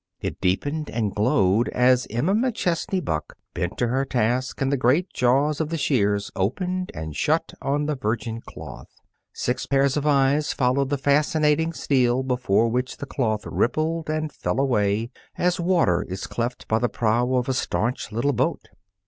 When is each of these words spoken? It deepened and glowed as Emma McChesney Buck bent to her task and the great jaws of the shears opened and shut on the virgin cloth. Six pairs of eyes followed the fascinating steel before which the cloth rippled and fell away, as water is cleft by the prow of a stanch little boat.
It 0.19 0.41
deepened 0.41 0.89
and 0.89 1.13
glowed 1.13 1.69
as 1.69 2.07
Emma 2.09 2.33
McChesney 2.33 3.05
Buck 3.05 3.37
bent 3.53 3.77
to 3.77 3.89
her 3.89 4.03
task 4.03 4.59
and 4.59 4.71
the 4.71 4.75
great 4.75 5.13
jaws 5.13 5.61
of 5.61 5.69
the 5.69 5.77
shears 5.77 6.31
opened 6.35 6.91
and 6.95 7.15
shut 7.15 7.53
on 7.61 7.85
the 7.85 7.93
virgin 7.95 8.41
cloth. 8.41 8.89
Six 9.31 9.67
pairs 9.67 9.97
of 9.97 10.07
eyes 10.07 10.53
followed 10.53 10.89
the 10.89 10.97
fascinating 10.97 11.71
steel 11.71 12.23
before 12.23 12.67
which 12.67 12.97
the 12.97 13.05
cloth 13.05 13.43
rippled 13.45 14.09
and 14.09 14.33
fell 14.33 14.59
away, 14.59 15.11
as 15.37 15.59
water 15.59 16.01
is 16.09 16.25
cleft 16.25 16.67
by 16.67 16.79
the 16.79 16.89
prow 16.89 17.35
of 17.35 17.47
a 17.47 17.53
stanch 17.53 18.11
little 18.11 18.33
boat. 18.33 18.69